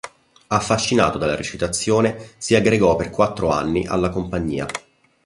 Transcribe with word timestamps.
Affascinato 0.47 1.19
dalla 1.19 1.35
recitazione 1.35 2.31
si 2.39 2.55
aggregò 2.55 2.95
per 2.95 3.11
quattro 3.11 3.49
anni 3.51 3.85
alla 3.85 4.09
compagnia. 4.09 4.65